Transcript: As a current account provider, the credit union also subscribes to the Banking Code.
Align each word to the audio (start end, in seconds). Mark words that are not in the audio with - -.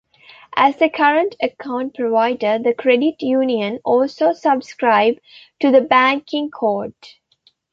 As 0.55 0.81
a 0.81 0.89
current 0.89 1.35
account 1.43 1.93
provider, 1.93 2.57
the 2.57 2.73
credit 2.73 3.21
union 3.21 3.77
also 3.85 4.33
subscribes 4.33 5.19
to 5.59 5.69
the 5.71 5.81
Banking 5.81 6.49
Code. 6.49 6.95